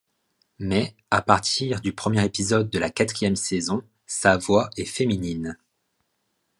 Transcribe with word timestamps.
Mais 0.57 0.95
à 1.11 1.21
partir 1.21 1.79
du 1.79 1.93
premier 1.93 2.25
épisode 2.25 2.71
de 2.71 2.79
la 2.79 2.89
quatrième 2.89 3.35
saison, 3.35 3.83
sa 4.07 4.35
voix 4.35 4.71
est 4.75 4.85
féminine. 4.85 5.59